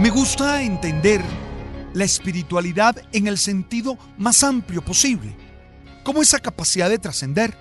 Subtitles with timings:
[0.00, 1.20] Me gusta entender
[1.92, 5.36] la espiritualidad en el sentido más amplio posible,
[6.04, 7.52] como esa capacidad de trascender,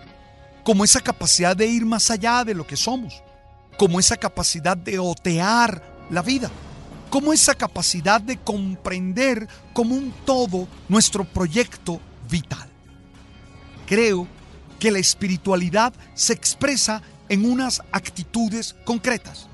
[0.63, 3.23] como esa capacidad de ir más allá de lo que somos,
[3.79, 6.51] como esa capacidad de otear la vida,
[7.09, 12.69] como esa capacidad de comprender como un todo nuestro proyecto vital.
[13.87, 14.27] Creo
[14.79, 19.47] que la espiritualidad se expresa en unas actitudes concretas.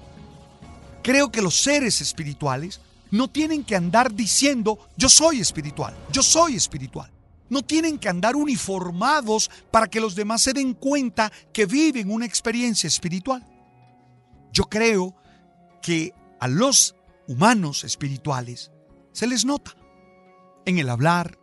[1.04, 2.80] Creo que los seres espirituales
[3.12, 7.12] no tienen que andar diciendo yo soy espiritual, yo soy espiritual.
[7.50, 12.26] No tienen que andar uniformados para que los demás se den cuenta que viven una
[12.26, 13.46] experiencia espiritual.
[14.52, 15.14] Yo creo
[15.82, 16.96] que a los
[17.28, 18.72] humanos espirituales
[19.12, 19.76] se les nota
[20.66, 21.38] en el hablar,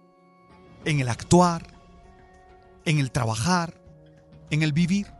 [0.84, 1.66] en el actuar,
[2.84, 3.80] en el trabajar,
[4.50, 5.12] en el vivir.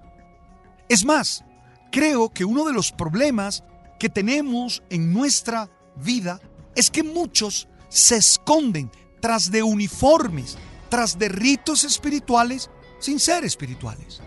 [0.89, 1.45] Es más,
[1.93, 3.63] creo que uno de los problemas
[4.01, 6.41] que tenemos en nuestra vida
[6.75, 8.91] es que muchos se esconden
[9.21, 10.56] tras de uniformes,
[10.88, 14.22] tras de ritos espirituales sin ser espirituales.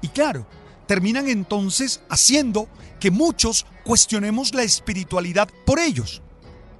[0.00, 0.46] Y claro,
[0.86, 2.68] terminan entonces haciendo
[3.00, 6.22] que muchos cuestionemos la espiritualidad por ellos,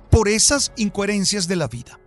[0.08, 1.98] por esas incoherencias de la vida.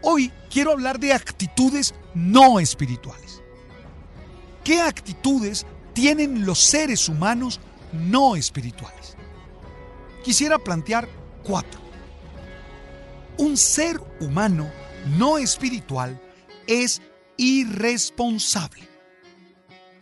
[0.00, 3.42] Hoy quiero hablar de actitudes no espirituales.
[4.62, 7.58] ¿Qué actitudes tienen los seres humanos
[7.92, 9.13] no espirituales?
[10.24, 11.08] Quisiera plantear
[11.44, 11.80] cuatro.
[13.36, 14.70] Un ser humano
[15.16, 16.20] no espiritual
[16.66, 17.00] es
[17.36, 18.88] irresponsable.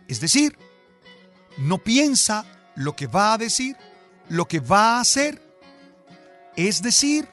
[0.07, 0.57] Es decir,
[1.57, 2.45] no piensa
[2.75, 3.75] lo que va a decir,
[4.29, 5.41] lo que va a hacer.
[6.55, 7.27] Es decir,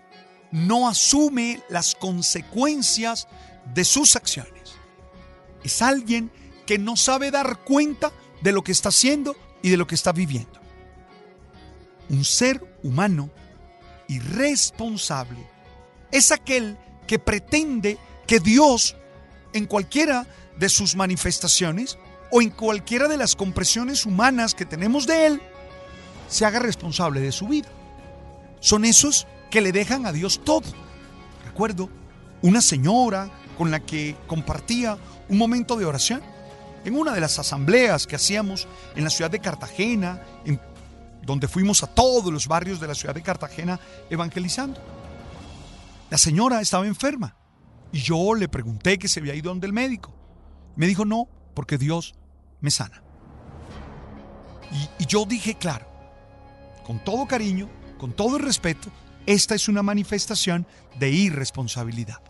[0.51, 3.29] no asume las consecuencias
[3.73, 4.75] de sus acciones.
[5.63, 6.31] Es alguien
[6.67, 8.13] que no sabe dar cuenta
[8.43, 10.60] de lo que está haciendo y de lo que está viviendo.
[12.11, 13.31] Un ser humano
[14.09, 15.39] irresponsable
[16.11, 16.77] es aquel
[17.07, 18.97] que pretende que Dios,
[19.53, 20.27] en cualquiera
[20.59, 21.99] de sus manifestaciones
[22.31, 25.43] o en cualquiera de las compresiones humanas que tenemos de Él,
[26.29, 27.69] se haga responsable de su vida.
[28.61, 30.67] Son esos que le dejan a Dios todo.
[31.45, 31.89] Recuerdo
[32.43, 36.23] una señora con la que compartía un momento de oración
[36.85, 38.67] en una de las asambleas que hacíamos
[38.97, 40.59] en la ciudad de Cartagena, en
[41.23, 44.81] donde fuimos a todos los barrios de la ciudad de Cartagena evangelizando.
[46.11, 47.37] La señora estaba enferma
[47.93, 50.15] y yo le pregunté que se había ido donde el médico.
[50.77, 52.15] Me dijo no, porque Dios
[52.61, 53.03] me sana.
[54.99, 55.87] Y, yo dije, claro,
[56.87, 58.89] con todo cariño, con todo el respeto,
[59.27, 60.67] esta es una manifestación
[60.99, 62.23] de irresponsabilidad.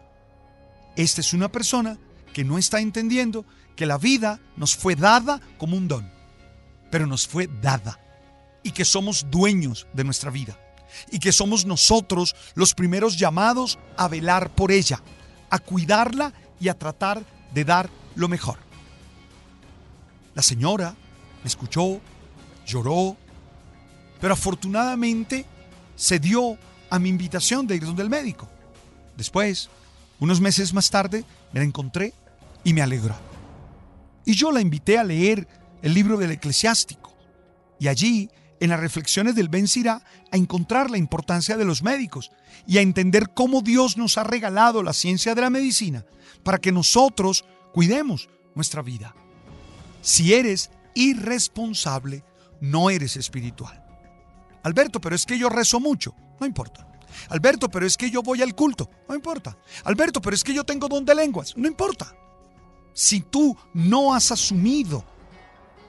[0.97, 1.99] Esta es una persona
[2.33, 3.45] que no está entendiendo
[3.77, 6.11] que la vida nos fue dada como un don,
[6.91, 7.99] pero nos fue dada
[8.63, 10.59] y que somos dueños de nuestra vida
[11.11, 15.03] y que somos nosotros los primeros llamados a velar por ella,
[15.49, 18.59] a cuidarla y a tratar de dar lo mejor.
[20.35, 20.95] La señora
[21.43, 22.01] me escuchó,
[22.67, 23.17] lloró,
[24.21, 25.47] pero afortunadamente
[25.97, 26.59] se dio
[26.91, 28.49] a mi invitación de ir donde el médico.
[29.17, 29.69] Después,
[30.19, 32.15] unos meses más tarde, me la encontré
[32.65, 33.15] y me alegró.
[34.25, 35.49] Y yo la invité a leer
[35.83, 37.15] el libro del eclesiástico.
[37.79, 42.31] Y allí en las reflexiones del Ben Sirá a encontrar la importancia de los médicos
[42.67, 46.05] y a entender cómo Dios nos ha regalado la ciencia de la medicina
[46.43, 49.15] para que nosotros cuidemos nuestra vida.
[50.03, 52.25] Si eres irresponsable,
[52.61, 53.83] no eres espiritual.
[54.63, 56.15] Alberto, pero es que yo rezo mucho.
[56.39, 56.87] No importa.
[57.29, 58.91] Alberto, pero es que yo voy al culto.
[59.09, 59.57] No importa.
[59.85, 61.57] Alberto, pero es que yo tengo don de lenguas.
[61.57, 62.15] No importa.
[62.93, 65.05] Si tú no has asumido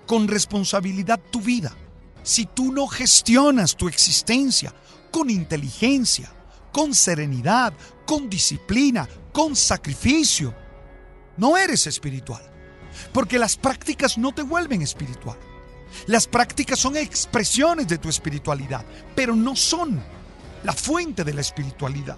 [0.07, 1.75] con responsabilidad tu vida,
[2.23, 4.73] si tú no gestionas tu existencia
[5.11, 6.31] con inteligencia,
[6.71, 7.73] con serenidad,
[8.05, 10.53] con disciplina, con sacrificio,
[11.37, 12.41] no eres espiritual.
[13.13, 15.37] Porque las prácticas no te vuelven espiritual.
[16.07, 18.85] Las prácticas son expresiones de tu espiritualidad,
[19.15, 20.01] pero no son
[20.63, 22.17] la fuente de la espiritualidad.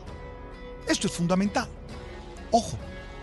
[0.87, 1.69] Esto es fundamental.
[2.51, 2.77] Ojo,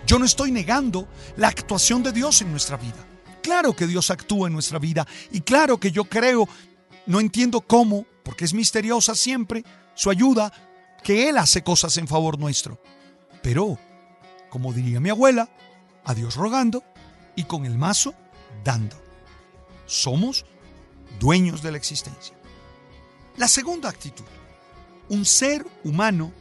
[0.06, 1.06] yo no estoy negando
[1.36, 3.06] la actuación de Dios en nuestra vida.
[3.42, 6.48] Claro que Dios actúa en nuestra vida y claro que yo creo,
[7.06, 9.64] no entiendo cómo, porque es misteriosa siempre
[9.94, 10.52] su ayuda,
[11.02, 12.80] que Él hace cosas en favor nuestro.
[13.42, 13.78] Pero,
[14.50, 15.48] como diría mi abuela,
[16.04, 16.84] a Dios rogando
[17.36, 18.14] y con el mazo
[18.64, 18.96] dando.
[19.86, 20.44] Somos
[21.18, 22.36] dueños de la existencia.
[23.36, 24.24] La segunda actitud,
[25.08, 26.32] un ser humano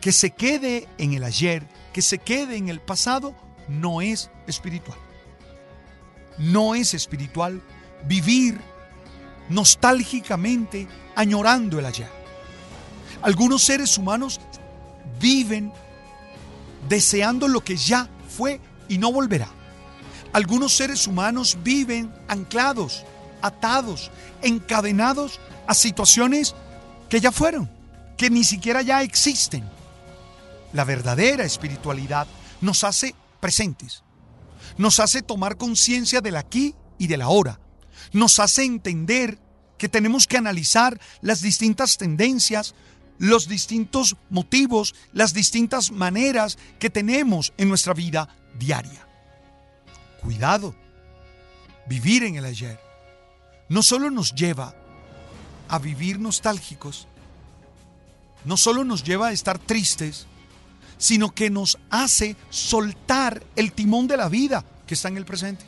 [0.00, 3.34] que se quede en el ayer, que se quede en el pasado,
[3.68, 4.98] no es espiritual.
[6.38, 7.62] No es espiritual
[8.06, 8.60] vivir
[9.50, 12.10] nostálgicamente añorando el ayer.
[13.22, 14.40] Algunos seres humanos
[15.20, 15.72] viven
[16.88, 19.48] deseando lo que ya fue y no volverá.
[20.32, 23.04] Algunos seres humanos viven anclados,
[23.42, 24.10] atados,
[24.42, 26.54] encadenados a situaciones
[27.08, 27.70] que ya fueron,
[28.16, 29.68] que ni siquiera ya existen.
[30.72, 32.28] La verdadera espiritualidad
[32.60, 34.04] nos hace presentes,
[34.78, 37.58] nos hace tomar conciencia del aquí y del ahora,
[38.12, 39.38] nos hace entender
[39.78, 42.74] que tenemos que analizar las distintas tendencias,
[43.18, 49.06] los distintos motivos, las distintas maneras que tenemos en nuestra vida diaria.
[50.20, 50.74] Cuidado,
[51.86, 52.78] vivir en el ayer
[53.70, 54.74] no solo nos lleva
[55.68, 57.06] a vivir nostálgicos,
[58.44, 60.26] no solo nos lleva a estar tristes,
[60.98, 65.64] sino que nos hace soltar el timón de la vida que está en el presente.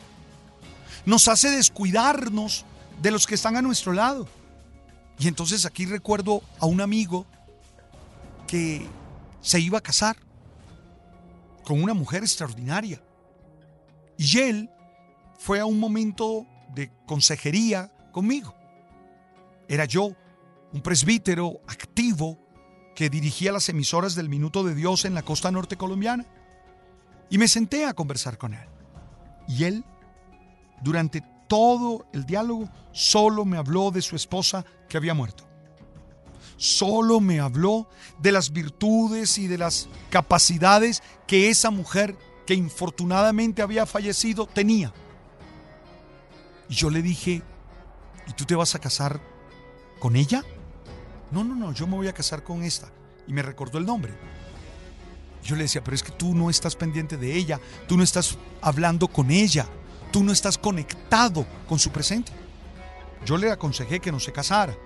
[1.05, 2.65] Nos hace descuidarnos
[3.01, 4.29] de los que están a nuestro lado.
[5.19, 7.27] Y entonces aquí recuerdo a un amigo
[8.47, 8.87] que
[9.41, 10.17] se iba a casar
[11.65, 13.01] con una mujer extraordinaria.
[14.17, 14.71] Y él
[15.39, 18.55] fue a un momento de consejería conmigo.
[19.69, 20.13] Era yo,
[20.73, 22.39] un presbítero activo
[22.95, 26.27] que dirigía las emisoras del Minuto de Dios en la costa norte colombiana.
[27.31, 28.69] Y me senté a conversar con él.
[29.49, 29.85] Y él,
[30.83, 35.53] durante todo el diálogo, solo me habló de su esposa que había muerto
[36.63, 37.89] solo me habló
[38.21, 44.93] de las virtudes y de las capacidades que esa mujer que infortunadamente había fallecido tenía.
[46.69, 47.43] Y yo le dije,
[48.29, 49.21] ¿y tú te vas a casar
[49.99, 50.45] con ella?
[51.33, 52.89] No, no, no, yo me voy a casar con esta.
[53.27, 54.15] Y me recordó el nombre.
[55.43, 58.39] Yo le decía, pero es que tú no estás pendiente de ella, tú no estás
[58.61, 59.67] hablando con ella,
[60.13, 62.33] tú no estás conectado con su presente.
[63.25, 64.77] Yo le aconsejé que no se casara.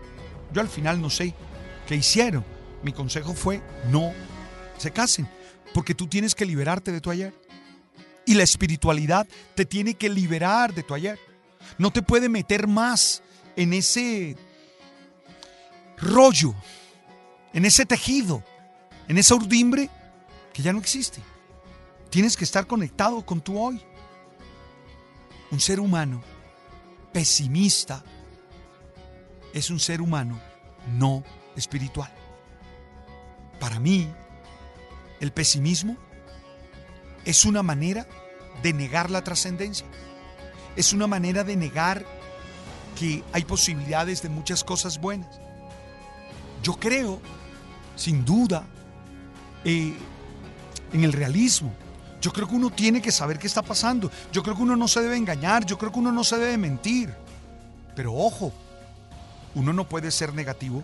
[0.53, 1.35] Yo al final no sé
[1.87, 2.45] ¿Qué hicieron?
[2.83, 4.13] Mi consejo fue no
[4.77, 5.29] se casen,
[5.73, 7.33] porque tú tienes que liberarte de tu ayer.
[8.27, 11.19] Y la espiritualidad te tiene que liberar de tu ayer.
[11.79, 13.23] No te puede meter más
[13.55, 14.37] en ese
[15.97, 16.55] rollo,
[17.53, 18.43] en ese tejido,
[19.07, 19.89] en esa urdimbre
[20.53, 21.21] que ya no existe.
[22.11, 23.81] Tienes que estar conectado con tu hoy.
[25.51, 26.23] Un ser humano
[27.13, 28.03] pesimista
[29.53, 30.39] es un ser humano
[30.99, 31.23] no
[31.57, 32.13] espiritual.
[33.59, 34.09] Para mí,
[35.21, 35.97] el pesimismo
[37.25, 38.07] es una manera
[38.63, 39.87] de negar la trascendencia.
[40.77, 42.05] Es una manera de negar
[42.99, 45.41] que hay posibilidades de muchas cosas buenas.
[46.63, 47.21] Yo creo,
[47.95, 48.67] sin duda,
[49.65, 49.95] eh,
[50.93, 51.75] en el realismo.
[52.27, 54.11] Yo creo que uno tiene que saber qué está pasando.
[54.33, 55.65] Yo creo que uno no se debe engañar.
[55.65, 57.15] Yo creo que uno no se debe mentir.
[57.95, 58.53] Pero ojo,
[59.55, 60.83] uno no puede ser negativo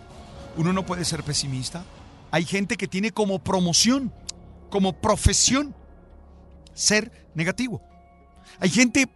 [0.57, 1.85] uno no puede ser pesimista.
[2.31, 4.13] Hay gente que tiene como promoción,
[4.71, 5.75] como profesión,
[6.75, 7.83] ser negativo.
[8.59, 9.09] Hay gente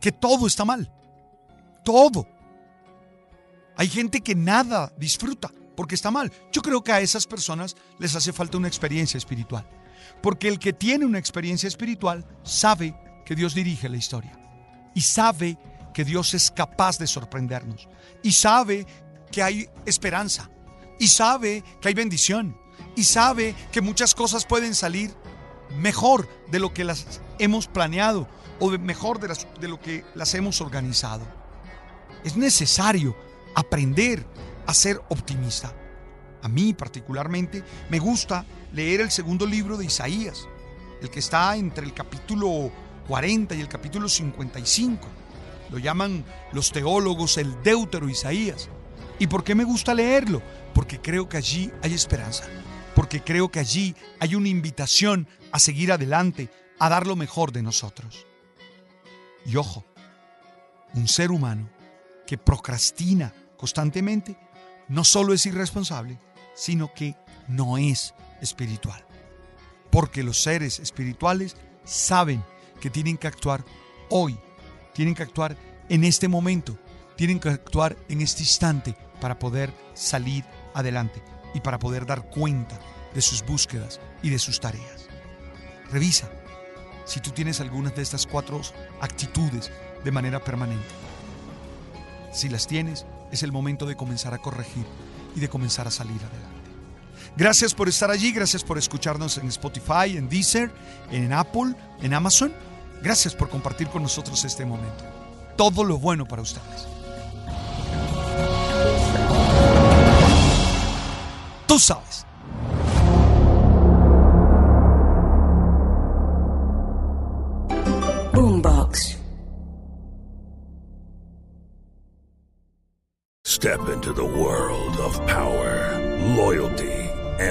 [0.00, 0.92] que todo está mal.
[1.84, 2.26] Todo.
[3.76, 6.30] Hay gente que nada disfruta porque está mal.
[6.52, 9.66] Yo creo que a esas personas les hace falta una experiencia espiritual.
[10.22, 14.32] Porque el que tiene una experiencia espiritual sabe que Dios dirige la historia.
[14.94, 15.58] Y sabe
[15.94, 17.88] que Dios es capaz de sorprendernos.
[18.22, 18.86] Y sabe
[19.30, 20.50] que hay esperanza
[20.98, 22.56] y sabe que hay bendición
[22.96, 25.14] y sabe que muchas cosas pueden salir
[25.76, 28.28] mejor de lo que las hemos planeado
[28.58, 31.24] o mejor de, de lo que las hemos organizado.
[32.24, 33.16] Es necesario
[33.54, 34.26] aprender
[34.66, 35.72] a ser optimista.
[36.42, 40.48] A mí particularmente me gusta leer el segundo libro de Isaías,
[41.00, 42.70] el que está entre el capítulo
[43.08, 45.06] 40 y el capítulo 55.
[45.70, 48.68] Lo llaman los teólogos el Deutero Isaías.
[49.18, 50.42] ¿Y por qué me gusta leerlo?
[50.74, 52.44] Porque creo que allí hay esperanza.
[52.94, 57.62] Porque creo que allí hay una invitación a seguir adelante, a dar lo mejor de
[57.62, 58.26] nosotros.
[59.44, 59.84] Y ojo,
[60.94, 61.68] un ser humano
[62.26, 64.36] que procrastina constantemente
[64.88, 66.18] no solo es irresponsable,
[66.60, 67.16] sino que
[67.48, 69.02] no es espiritual.
[69.90, 72.44] Porque los seres espirituales saben
[72.82, 73.64] que tienen que actuar
[74.10, 74.38] hoy,
[74.92, 75.56] tienen que actuar
[75.88, 76.76] en este momento,
[77.16, 81.22] tienen que actuar en este instante para poder salir adelante
[81.54, 82.78] y para poder dar cuenta
[83.14, 85.08] de sus búsquedas y de sus tareas.
[85.90, 86.30] Revisa
[87.06, 88.60] si tú tienes algunas de estas cuatro
[89.00, 89.72] actitudes
[90.04, 90.84] de manera permanente.
[92.32, 94.84] Si las tienes, es el momento de comenzar a corregir
[95.34, 96.70] y de comenzar a salir adelante.
[97.36, 100.70] Gracias por estar allí, gracias por escucharnos en Spotify, en Deezer,
[101.10, 102.52] en Apple, en Amazon.
[103.02, 105.04] Gracias por compartir con nosotros este momento.
[105.56, 106.86] Todo lo bueno para ustedes.
[111.66, 112.26] Tú sabes.